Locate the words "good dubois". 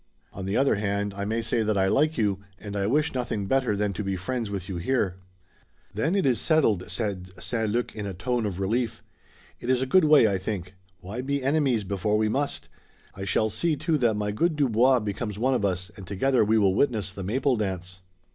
14.31-15.01